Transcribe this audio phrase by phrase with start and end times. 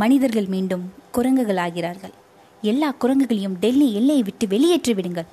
[0.00, 2.12] மனிதர்கள் மீண்டும் குரங்குகள் ஆகிறார்கள்
[2.62, 5.26] எல்லா குரங்குகளையும் டெல்லி எல்லையை விட்டு வெளியேற்றி விடுங்கள்.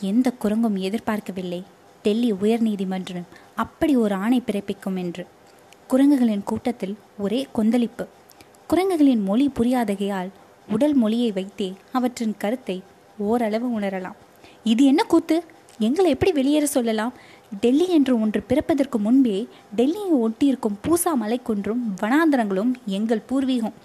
[0.00, 1.62] எந்த குரங்கும் எதிர்பார்க்கவில்லை.
[2.02, 5.26] டெல்லி உயர்நீதிமன்றம் அப்படி ஒரு ஆணை பிறப்பிக்கும் என்று.
[5.88, 8.06] குரங்குகளின் கூட்டத்தில் ஒரே கொந்தளிப்பு.
[8.68, 10.30] குரங்குகளின் மொழி புரியாதகையால்
[10.68, 12.82] உடல் மொழியை வைத்தே அவற்றின் கருத்தை
[13.18, 14.20] ஓரளவு உணரலாம்.
[14.64, 15.42] இது என்ன கூத்து?
[15.78, 17.12] எங்களை எப்படி வெளியேற சொல்லலாம்?
[17.60, 23.76] டெல்லி என்று ஒன்று பிறப்பதற்கு முன்பே டெல்லியை ஒட்டியிருக்கும் பூசா மலைக்குன்றும் வனாந்தரங்களும் எங்கள் பூர்வீகம்.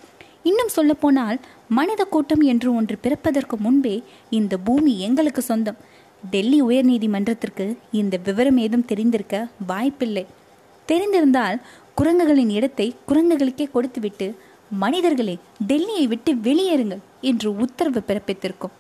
[0.43, 1.37] இன்னும் சொல்லப்போனால்
[1.67, 5.79] மனித கூட்டம் என்று ஒன்று பிறப்பதற்கு முன்பே இந்த பூமி எங்களுக்கு சொந்தம்.
[6.31, 10.25] டெல்லி உயர்நீதிமன்றத்திற்கு இந்த விவரம் ஏதும் தெரிந்திருக்க வாய்ப்பில்லை.
[10.87, 11.57] தெரிந்திருந்தால்
[11.97, 14.27] குரங்குகளின் இடத்தை குரங்குகளுக்கே கொடுத்துவிட்டு
[14.83, 15.35] மனிதர்களே
[15.67, 18.75] டெல்லியை விட்டு வெளியேறுங்கள் என்று உத்தரவு பிறப்பித்திருக்கும்.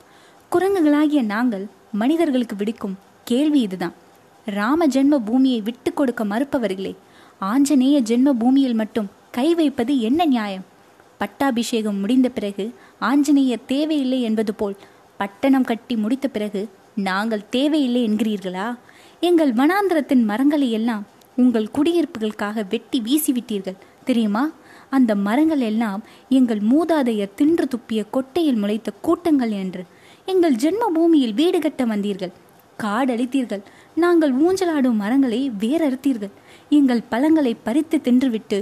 [0.51, 3.95] குரங்குகளாகிய நாங்கள் மனிதர்களுக்கு விடுக்கும் கேள்வி இதுதான்.
[4.45, 6.95] ராம ஜென்ம பூமியை விட்டு கொடுக்க மறுப்பவர்களே
[7.41, 10.65] ஆஞ்சநேய ஜென்ம பூமியில் மட்டும் கை வைப்பது என்ன நியாயம்?
[11.21, 12.65] பட்டாபிஷேகம் முடிந்த பிறகு
[13.09, 14.75] ஆஞ்சநேயர் தேவையில்லை என்பது போல்
[15.19, 16.61] பட்டணம் கட்டி முடித்த பிறகு
[17.09, 18.67] நாங்கள் தேவையில்லை என்கிறீர்களா?
[19.19, 21.03] எங்கள் வனாந்திரத்தின் மரங்களை எல்லாம்
[21.35, 24.43] உங்கள் குடியிருப்புகளுக்காக வெட்டி வீசிவிட்டீர்கள் தெரியுமா?
[24.89, 29.83] அந்த மரங்கள் எல்லாம் எங்கள் மூதாதையர் தின்று துப்பிய கொட்டையில் முளைத்த கூட்டங்கள் என்று.
[30.25, 32.33] எங்கள் ஜென்ம பூமியில் வீடு கட்ட வந்தீர்கள்
[32.83, 33.63] காடழித்தீர்கள்.
[33.95, 36.33] நாங்கள் ஊஞ்சலாடும் மரங்களை வேறறுத்தீர்கள்.
[36.69, 38.57] எங்கள் பழங்களை பறித்து தின்றுவிட்டு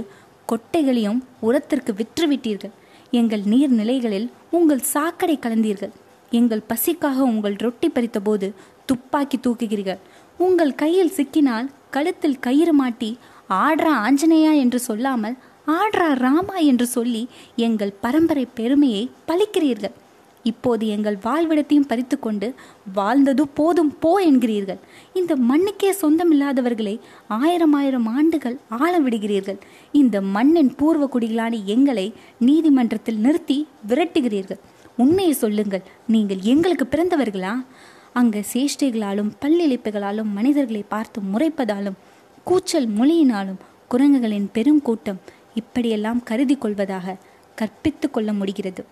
[0.52, 2.74] கொட்டைகளையும் உரத்திற்கு விற்றுவிட்டீர்கள்.
[3.10, 5.92] எங்கள் நீர்நிலைகளில் உங்கள் சாக்கடை கலந்தீர்கள்.
[6.30, 8.48] எங்கள் பசிக்காக உங்கள் ரொட்டி பறித்த போது
[8.86, 10.00] துப்பாக்கி தூக்குகிறீர்கள்.
[10.38, 13.10] உங்கள் கையில் சிக்கினால் கழுத்தில் கயிறு மாட்டி
[13.48, 17.22] ஆடுறா ஆஞ்சநேயா என்று சொல்லாமல் ஆடுறா ராமா என்று சொல்லி
[17.56, 19.96] எங்கள் பரம்பரை பெருமையை பழிக்கிறீர்கள்.
[20.42, 22.54] இப்போது எங்கள் வாழ்விடத்தையும் பறித்து கொண்டு
[22.94, 24.78] வாழ்ந்தது போதும் போ என்கிறீர்கள்.
[25.12, 29.58] இந்த மண்ணுக்கே சொந்தமில்லாதவர்களை ஆயிரம் ஆயிரம் ஆண்டுகள் ஆள விடுகிறீர்கள்.
[29.92, 34.60] இந்த மண்ணின் பூர்வ குடிகளான எங்களை நீதிமன்றத்தில் நிறுத்தி விரட்டுகிறீர்கள்.
[34.96, 37.64] உண்மையை சொல்லுங்கள் நீங்கள் எங்களுக்கு பிறந்தவர்களா?
[38.12, 41.98] அங்க சேஷ்டைகளாலும் பல்லிழிப்புகளாலும் மனிதர்களை பார்த்து முறைப்பதாலும்
[42.44, 43.58] கூச்சல் மொழியினாலும்
[43.90, 45.20] குரங்குகளின் பெருங்கூட்டம்
[45.54, 47.16] இப்படியெல்லாம் கருதி கொள்வதாக
[47.54, 48.86] கற்பித்து கொள்ள முடிகிறது.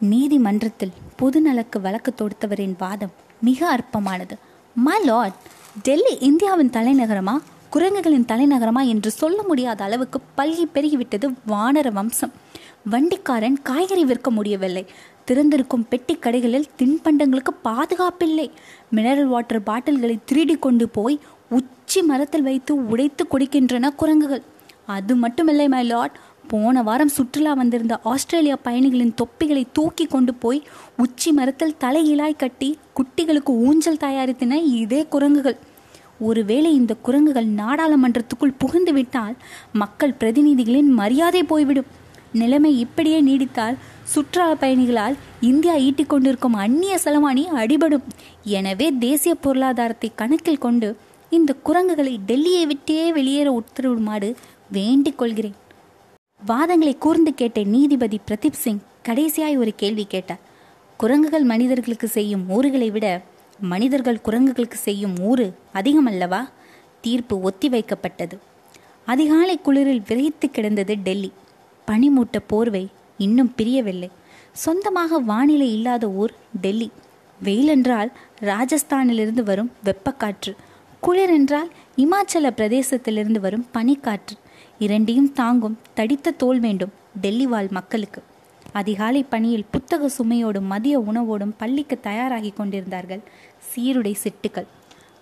[0.00, 4.38] நீதிமன்றத்தில் பொதுநலக்கு வழக்கு தொடுத்தவரின் வாதம் மிக அற்பமானது.
[4.74, 5.32] மை லார்ட்
[5.82, 7.38] டெல்லி இந்தியாவின் தலைநகரமா?
[7.72, 12.32] குரங்குகளின் தலைநகரமா என்று சொல்ல முடியாத அளவுக்கு பல்கி பெருகிவிட்டது வானர வம்சம்.
[12.90, 14.86] வண்டிக்காரன் காய்கறி விற்க முடியவில்லை.
[15.24, 18.50] திறந்திருக்கும் பெட்டி கடைகளில் தின்பண்டங்களுக்கு பாதுகாப்பில்லை.
[18.94, 24.42] மினரல் வாட்டர் பாட்டில்களை திருடி கொண்டு போய் உச்சி மரத்தில் வைத்து உடைத்து குடிக்கின்றன குரங்குகள்.
[24.86, 26.18] அது மட்டுமில்லை மை லார்ட்
[26.48, 30.60] போன வாரம் சுற்றுலா வந்திருந்த ஆஸ்திரேலியா பயணிகளின் தொப்பிகளை தூக்கி கொண்டு போய்
[30.96, 35.56] உச்சி மரத்தில் தலையிலாய் கட்டி குட்டிகளுக்கு ஊஞ்சல் தயாரித்தன இதே குரங்குகள்.
[36.18, 39.34] ஒருவேளை இந்த குரங்குகள் நாடாளுமன்றத்துக்குள் புகுந்து விட்டால்
[39.72, 41.90] மக்கள் பிரதிநிதிகளின் மரியாதை போய்விடும்.
[42.32, 48.06] நிலைமை இப்படியே நீடித்தால் சுற்றுலா பயணிகளால் இந்தியா ஈட்டிக் கொண்டிருக்கும் அந்நிய செலவாணி அடிபடும்.
[48.58, 50.90] எனவே தேசிய பொருளாதாரத்தை கணக்கில் கொண்டு
[51.30, 54.30] இந்த குரங்குகளை டெல்லியை விட்டே வெளியேற உத்தரவிடுமாறு
[54.70, 55.58] வேண்டிக் கொள்கிறேன்.
[56.46, 60.38] வாதங்களை கூர்ந்து கேட்ட நீதிபதி பிரதீப் சிங் கடைசியாய் ஒரு கேள்வி கேட்டார்.
[60.96, 63.22] குரங்குகள் மனிதர்களுக்கு செய்யும் ஊறுகளை விட
[63.60, 66.48] மனிதர்கள் குரங்குகளுக்கு செய்யும் ஊறு அதிகமல்லவா?
[67.00, 68.38] தீர்ப்பு ஒத்திவைக்கப்பட்டது.
[69.06, 71.32] அதிகாலை குளிரில் விரைத்து கிடந்தது டெல்லி.
[71.86, 72.88] பனிமூட்ட போர்வை
[73.18, 74.10] இன்னும் பிரியவில்லை.
[74.52, 76.90] சொந்தமாக வானிலை இல்லாத ஊர் டெல்லி.
[77.44, 80.54] வெயிலென்றால் ராஜஸ்தானிலிருந்து வரும் வெப்பக்காற்று.
[81.00, 84.36] குளிர் என்றால் இமாச்சல பிரதேசத்திலிருந்து வரும் பனிக்காற்று.
[84.78, 88.22] இரண்டையும் தாங்கும் தடித்த தோல் வேண்டும் டெல்லி வாழ் மக்களுக்கு.
[88.72, 93.20] அதிகாலை பணியில் புத்தக சுமையோடும் மதிய உணவோடும் பள்ளிக்கு தயாராகி கொண்டிருந்தார்கள்
[93.58, 94.66] சீருடை சிட்டுக்கள்.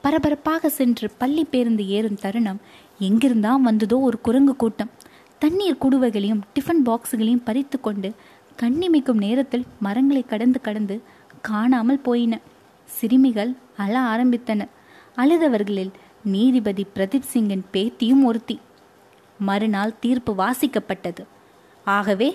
[0.00, 2.60] பரபரப்பாக சென்று பள்ளி பேருந்து ஏறும் தருணம்
[3.00, 4.90] எங்கிருந்தான் வந்ததோ ஒரு குரங்கு கூட்டம்.
[5.38, 8.12] தண்ணீர் குடுவைகளையும் டிஃபன் பாக்ஸுகளையும் பறித்து கொண்டு
[8.62, 11.02] கண்ணிமைக்கும் நேரத்தில் மரங்களை கடந்து கடந்து
[11.40, 12.40] காணாமல் போயின.
[12.84, 14.68] சிறுமிகள் அழ ஆரம்பித்தன.
[15.16, 15.90] அழுதவர்களில்
[16.24, 18.58] நீதிபதி பிரதீப் சிங்கின் பேத்தியும் ஒருத்தி.
[19.48, 21.22] மறுநாள் தீர்ப்பு வாசிக்கப்பட்டது.
[21.86, 22.28] ஆகவே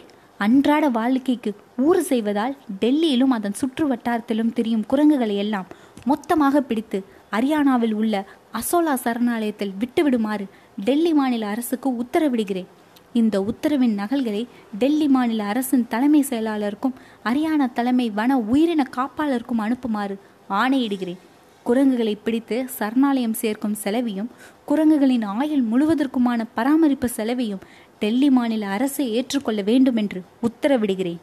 [0.46, 5.70] அன்றாட வாழ்க்கைக்கு ஊறு செய்வதால் டெல்லியிலும் அதன் சுற்று வட்டாரத்திலும் திரியும் குரங்குகளை எல்லாம்
[6.06, 7.00] மொத்தமாக பிடித்து
[7.32, 8.16] ஹரியானாவில் உள்ள
[8.60, 10.46] அசோலா சரணாலயத்தில் விட்டுவிடுமாறு
[10.88, 12.70] டெல்லி மாநில அரசுக்கு உத்தரவிடுகிறேன்.
[13.14, 14.44] இந்த உத்தரவின் நகல்களை
[14.80, 20.16] டெல்லி மாநில அரசின் தலைமை செயலாளருக்கும் ஹரியானா தலைமை வன உயிரின காப்பாளருக்கும் அனுப்புமாறு
[20.62, 21.22] ஆணையிடுகிறேன்.
[21.68, 24.30] குரங்குகளை பிடித்து சரணாலயம் சேர்க்கும் செலவையும்
[24.68, 27.64] குரங்குகளின் ஆயுள் முழுவதற்குமான பராமரிப்பு செலவையும்
[28.00, 31.20] டெல்லி மாநில அரசை ஏற்றுக்கொள்ள வேண்டும் என்று உத்தரவிடுகிறேன்.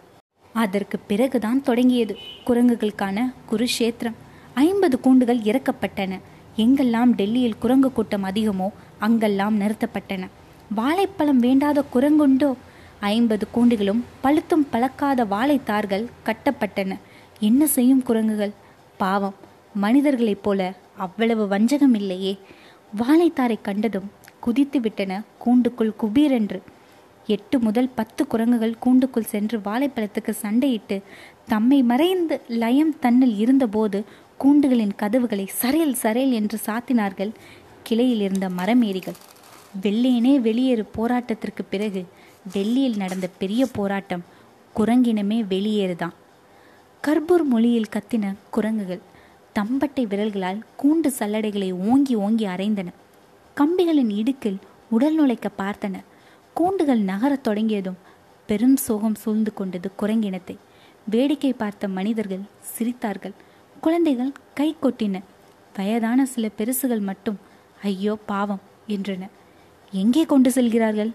[0.52, 4.19] அதற்கு பிறகுதான் தொடங்கியது குரங்குகளுக்கான குருஷேத்திரம்
[4.55, 6.20] ஐம்பது கூண்டுகள் இறக்கப்பட்டன.
[6.56, 8.69] எங்கெல்லாம் டெல்லியில் குரங்கு கூட்டம் அதிகமோ
[8.99, 10.29] அங்கெல்லாம் நிறுத்தப்பட்டன.
[10.75, 12.50] வாழைப்பழம் வேண்டாத குரங்குண்டோ?
[13.00, 16.93] ஐம்பது கூண்டுகளும் பழுத்தும் பழக்காத வாழைத்தார்கள் கட்டப்பட்டன.
[17.41, 18.55] என்ன செய்யும் குரங்குகள்?
[18.96, 19.35] பாவம்.
[19.74, 22.38] மனிதர்களைப் போல அவ்வளவு வஞ்சகம் இல்லையே
[22.98, 24.10] வாழைத்தாரை கண்டதும்
[24.40, 26.60] குதித்து விட்டன கூண்டுக்குள் குபீரென்று.
[27.26, 31.02] எட்டு முதல் பத்து குரங்குகள் கூண்டுக்குள் சென்று வாழைப்பழத்துக்கு சண்டையிட்டு
[31.46, 34.04] தம்மை மறைந்து லயம் தன்னில் இருந்தபோது
[34.44, 37.32] கூண்டுகளின் கதவுகளை சரையல் சரையல் என்று சாத்தினார்கள்
[37.82, 39.18] கிளையில் இருந்த மரமேரிகள்.
[39.82, 42.06] வெள்ளையனே வெளியேறு போராட்டத்திற்கு பிறகு
[42.52, 44.24] டெல்லியில் நடந்த பெரிய போராட்டம்
[44.76, 46.14] குரங்கினமே வெளியேறுதான்.
[47.00, 49.00] கர்பூர் மொழியில் கத்தின குரங்குகள்
[49.58, 52.86] தம்பட்டை விரல்களால் கூண்டு சல்லடைகளை ஓங்கி ஓங்கி அரைந்தன.
[53.56, 54.58] கம்பிகளின் இடுக்கில்
[54.90, 55.94] உடல் நுழைக்க பார்த்தன.
[56.54, 57.98] கூண்டுகள் நகரத் தொடங்கியதும்
[58.46, 60.56] பெரும் சோகம் சூழ்ந்து கொண்டது குரங்கினத்தை.
[61.10, 62.44] வேடிக்கை பார்த்த மனிதர்கள்
[62.78, 63.34] சிரித்தார்கள்.
[63.80, 65.22] குழந்தைகள் கை கொட்டின.
[65.76, 67.38] வயதான சில பெருசுகள் மட்டும்
[67.82, 69.28] ஐயோ பாவம் என்றன.
[69.92, 71.10] எங்கே கொண்டு செல்கிறார்கள்?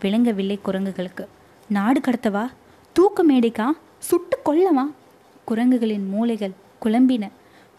[0.00, 1.26] விளங்கவில்லை குரங்குகளுக்கு.
[1.68, 2.46] நாடு கடத்தவா?
[2.92, 3.66] தூக்கு மேடைக்கா?
[3.98, 4.84] சுட்டு கொல்லவா?
[5.48, 7.28] குரங்குகளின் மூளைகள் குழம்பின.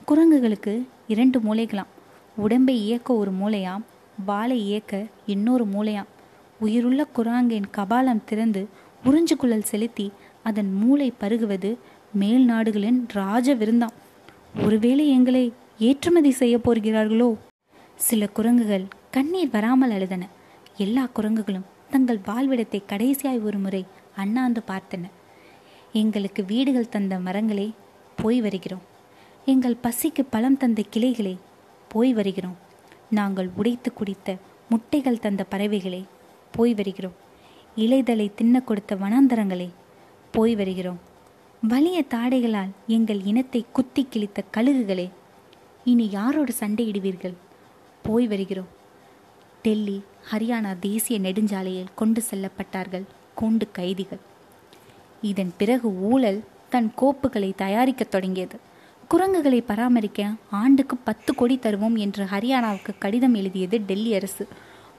[0.08, 1.92] குரங்குகளுக்கு இரண்டு மூளைகளாம்
[2.36, 3.84] உடம்பை இயக்க ஒரு மூளையாம்
[4.26, 6.10] வாளை இயக்க இன்னொரு மூளையாம்
[6.60, 8.68] உயிருள்ள குராங்கின் கபாலம் திறந்து
[9.06, 10.12] உறிஞ்சுக்குழல் செலுத்தி
[10.44, 11.78] அதன் மூளை பருகுவது
[12.14, 13.96] மேல் நாடுகளின் ராஜ விருந்தாம்.
[14.66, 17.38] ஒருவேளை எங்களை ஏற்றுமதி செய்ய போகிறார்களோ?
[17.96, 20.22] சில குரங்குகள் கண்ணீர் வராமல் அழுதன.
[20.78, 25.04] எல்லா குரங்குகளும் தங்கள் வாழ்விடத்தை கடைசியாய் ஒரு முறை அண்ணாந்து பார்த்தன.
[25.94, 27.72] எங்களுக்கு வீடுகள் தந்த மரங்களே
[28.16, 28.90] போய் வருகிறோம்.
[29.46, 31.38] எங்கள் பசிக்கு பழம் தந்த கிளைகளே
[31.88, 32.58] போய் வருகிறோம்.
[33.10, 34.38] நாங்கள் உடைத்து குடித்த
[34.70, 36.04] முட்டைகள் தந்த பறவைகளே
[36.52, 37.14] போய் வருகிறோம்.
[37.76, 39.70] இலைதலை தின்ன கொடுத்த வனாந்தரங்களே
[40.32, 41.00] போய் வருகிறோம்.
[41.70, 45.10] வலிய தாடைகளால் எங்கள் இனத்தை குத்தி கிழித்த கழுகுகளே
[45.84, 47.34] இனி யாரோடு சண்டையிடுவீர்கள்?
[48.04, 48.68] போய் வருகிறோம்.
[49.62, 53.04] டெல்லி ஹரியானா தேசிய நெடுஞ்சாலையில் கொண்டு செல்லப்பட்டார்கள்
[53.42, 54.20] கூண்டு கைதிகள்.
[55.22, 58.70] இதன் பிறகு ஊழல் தன் கோப்புகளை தயாரிக்கத் தொடங்கியது.
[59.12, 64.48] குரங்குகளை பராமரிக்க ஆண்டுக்கு பத்து கோடி தருவோம் என்று ஹரியானாவுக்கு கடிதம் எழுதியது டெல்லி அரசு.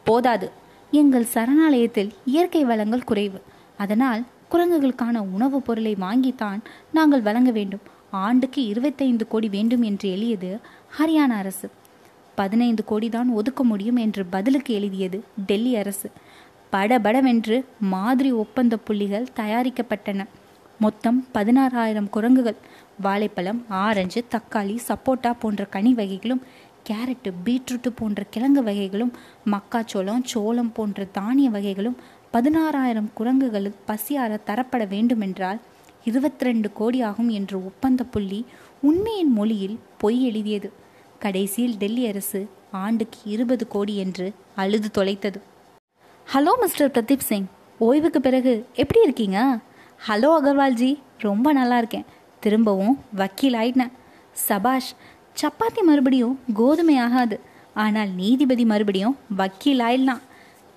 [0.04, 0.50] போதாது.
[0.90, 3.40] எங்கள் சரணாலயத்தில் இயற்கை வளங்கள் குறைவு.
[3.76, 6.58] அதனால் குரங்குகளுக்கான உணவுப் பொருளை வாங்கித்தான்
[6.92, 7.80] நாங்கள் வழங்க வேண்டும்.
[8.10, 10.58] ஆண்டுக்கு இருபத்தைந்து கோடி வேண்டும் என்று எழுதியது
[10.98, 11.70] ஹரியானா அரசு.
[12.34, 16.10] பதினைந்து கோடி தான் ஒதுக்க முடியும் என்று பதிலுக்கு எழுதியது டெல்லி அரசு.
[16.70, 20.24] படபடவென்று மாதிரி ஒப்பந்த புள்ளிகள் தயாரிக்கப்பட்டன.
[20.84, 22.58] மொத்தம் பதினாறாயிரம் குரங்குகள்
[23.00, 26.42] வாழைப்பழம் ஆரஞ்சு தக்காளி சப்போட்டா போன்ற கனி வகைகளும்
[26.88, 29.12] கேரட்டு பீட்ரூட்டு போன்ற கிழங்கு வகைகளும்
[29.52, 31.96] மக்காச்சோளம் சோளம் போன்ற தானிய வகைகளும்
[32.32, 35.60] பதினாறாயிரம் குரங்குகளுக்கு பசியார தரப்பட வேண்டுமென்றால்
[36.04, 38.40] இருபத்தி ரெண்டு கோடி ஆகும் என்ற ஒப்பந்த புள்ளி
[38.80, 40.68] உண்மையின் மொழியில் பொய் எழுதியது.
[41.18, 42.40] கடைசியில் டெல்லி அரசு
[42.84, 44.26] ஆண்டுக்கு இருபது கோடி என்று
[44.56, 45.38] அழுது தொலைத்தது.
[46.26, 47.46] Hello mister Pradeep Singh.
[47.78, 49.38] ஓய்வுக்கு பிறகு எப்படி இருக்கீங்க?
[50.06, 50.88] ஹலோ அகர்வால்ஜி
[51.24, 52.06] ரொம்ப நல்லா இருக்கேன்.
[52.44, 53.92] திரும்பவும் வக்கீல் ஆயிட்டேன்.
[54.46, 54.88] சபாஷ்
[55.40, 57.36] சப்பாத்தி மறுபடியும் கோதுமை ஆகாது.
[57.82, 60.24] ஆனால் நீதிபதி மறுபடியும் வக்கீல் ஆயிடலாம்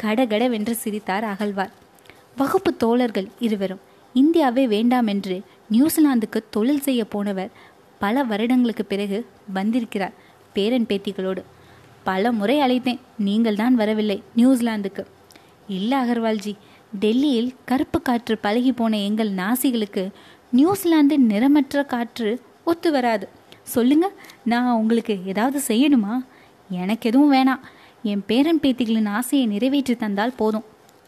[0.01, 1.73] கடகடவென்று சிரித்தார் அகழ்வார்.
[2.41, 3.81] வகுப்பு தோழர்கள் இருவரும்
[4.21, 5.37] இந்தியாவே வேண்டாம் என்று
[5.73, 7.51] நியூசிலாந்துக்கு தொழில் செய்ய போனவர்
[8.03, 9.19] பல வருடங்களுக்கு பிறகு
[9.57, 10.15] வந்திருக்கிறார்
[10.57, 11.43] பேரன் பேத்திகளோடு.
[12.09, 15.05] பல முறை அழைத்தேன் நீங்கள் தான் வரவில்லை நியூசிலாந்துக்கு.
[15.77, 16.55] இல்லை அகர்வால்ஜி
[16.99, 20.11] டெல்லியில் கருப்பு காற்று பழகி போன எங்கள் நாசிகளுக்கு
[20.51, 23.29] நியூசிலாந்து நிறமற்ற காற்று ஒத்து வராது.
[23.63, 24.11] சொல்லுங்க
[24.43, 26.25] நான் உங்களுக்கு ஏதாவது செய்யணுமா?
[26.69, 27.59] எனக்கு எதுவும் வேணாம்.
[28.03, 30.63] என் பேரன் பேத்திகளின் ஆசையை நிறைவேற்றி தந்தால் போதும்.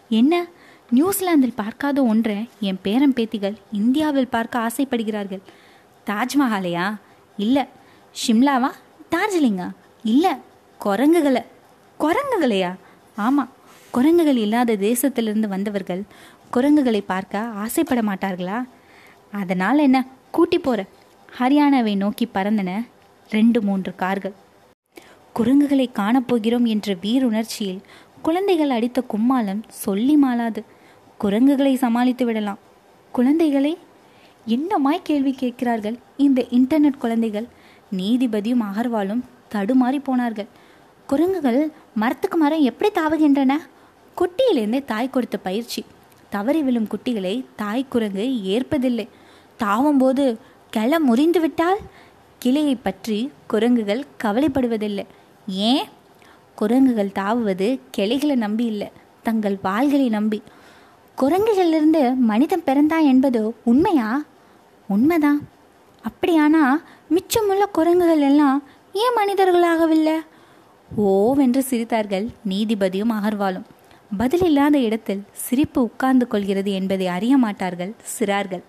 [0.09, 0.47] என்ன?
[0.89, 5.41] நியூசிலாந்தில் பார்க்காத ஒன்றை என் பேரன் பேத்திகள் இந்தியாவில் பார்க்க ஆசைப்படுகிறார்கள்.
[6.05, 6.95] தாஜ்மஹாலையா?
[7.37, 7.65] இல்லை.
[8.27, 8.71] ஷிம்லாவா?
[9.11, 9.69] டார்ஜிலிங்கா?
[10.03, 10.31] இல்லை.
[10.79, 11.43] குரங்குகளை.
[11.99, 12.75] குரங்குகளையா?
[13.15, 13.55] ஆமாம்
[13.97, 16.03] குரங்குகள் இல்லாத தேசத்திலிருந்து வந்தவர்கள்
[16.51, 18.57] குரங்குகளை பார்க்க ஆசைப்பட மாட்டார்களா?
[19.31, 20.07] அதனால் என்ன?
[20.31, 20.85] கூட்டி போகிற
[21.39, 22.87] ஹரியானாவை நோக்கி பறந்தன
[23.29, 24.33] ரெண்டு மூன்று கார்கள்.
[25.33, 27.79] குரங்குகளை காணப்போகிறோம் என்ற வீருணர்ச்சியில்
[28.21, 30.63] குழந்தைகள் அடித்த கும்மாளம் சொல்லி மாளாது.
[31.17, 32.59] குரங்குகளை சமாளித்து விடலாம்.
[33.11, 33.77] குழந்தைகளை
[34.47, 35.97] என்னமாய் கேள்வி கேட்கிறார்கள்?
[36.17, 37.47] இந்த இன்டர்நெட் குழந்தைகள்
[37.97, 40.47] நீதிபதியும் அகர்வாலும் தடுமாறி போனார்கள்.
[41.07, 43.53] குரங்குகள் மரத்துக்கு மரம் எப்படி தாவுகின்றன?
[44.19, 45.85] குட்டியிலேருந்தே தாய் கொடுத்த பயிற்சி.
[46.29, 49.07] தவறி விழும் குட்டிகளை தாய் குரங்கு ஏற்பதில்லை.
[49.57, 50.37] தாவும்போது
[50.69, 51.77] கிளை முறிந்து விட்டால்
[52.39, 55.05] கிளையை பற்றி குரங்குகள் கவலைப்படுவதில்லை.
[55.47, 55.85] ஏன்?
[56.55, 58.91] குரங்குகள் தாவுவது கிளைகளை நம்பி இல்லை
[59.23, 60.41] தங்கள் வாள்களை நம்பி.
[61.21, 64.23] குரங்குகளிலிருந்து மனிதன் பிறந்தான் என்பது உண்மையா?
[64.87, 65.47] உண்மைதான்.
[66.03, 66.63] அப்படியானா
[67.09, 70.17] மிச்சமுள்ள குரங்குகள் எல்லாம் ஏன் மனிதர்களாகவில்லை?
[70.97, 73.63] ஓவென்று சிரித்தார்கள் நீதிபதியும் அகர்வாலும்
[74.17, 78.61] பதிலில்லாத இடத்தில் சிரிப்பு உட்கார்ந்து கொள்கிறது என்பதை அறிய மாட்டார்கள் சிறார்கள்.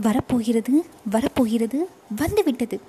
[0.00, 2.80] வரப்போகிறது வரப்போகிறது வந்துவிட்டது.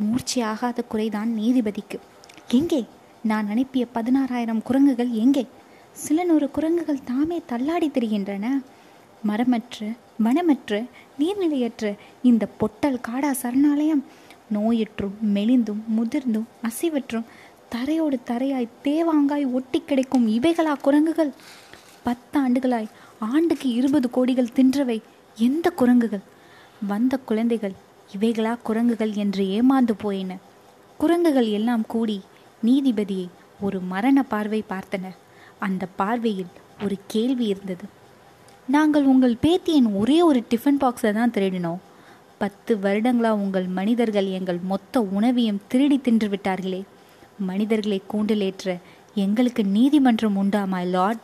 [0.00, 1.98] மூர்ச்சியாகாத குறைதான் நீதிபதிக்கு.
[2.48, 2.84] எங்கே?
[3.22, 5.46] நான் அனுப்பிய பதினாறாயிரம் குரங்குகள் எங்கே?
[5.92, 8.46] சில நூறு குரங்குகள் தாமே தள்ளாடி திரிகின்றன.
[9.22, 9.92] மரமற்ற
[10.24, 14.04] வனமற்று நீர்நிலையற்ற இந்த பொட்டல் காடா சரணாலயம்.
[14.54, 17.24] நோயுற்றும் மெலிந்தும் முதிர்ந்தும் அசைவற்றும்
[17.74, 21.32] தரையோடு தரையாய் தேவாங்காய் ஒட்டி கிடைக்கும் இவைகளா குரங்குகள்?
[22.04, 25.02] பத்தாண்டுகளாய் ஆண்டுக்கு இருபது கோடிகள் தின்றவை
[25.36, 26.20] எந்த குரங்குகள்?
[26.86, 27.72] வந்த குழந்தைகள்
[28.18, 30.36] இவைகளா குரங்குகள் என்று ஏமாந்து போயின.
[30.98, 32.20] குரங்குகள் எல்லாம் கூடி
[32.64, 33.28] நீதிபதியை
[33.60, 35.16] ஒரு மரண பார்வை பார்த்தனர்.
[35.58, 37.84] அந்த பார்வையில் ஒரு கேள்வி இருந்தது.
[38.66, 41.82] நாங்கள் உங்கள் பேத்தியின் ஒரே ஒரு டிஃபன் பாக்ஸை தான் திருடினோம்.
[42.38, 46.82] பத்து வருடங்களா உங்கள் மனிதர்கள் எங்கள் மொத்த உணவையும் திருடி தின்று விட்டார்களே.
[47.38, 48.68] மனிதர்களை கூண்டிலேற்ற
[49.14, 51.22] எங்களுக்கு நீதிமன்றம் உண்டா மை லார்ட்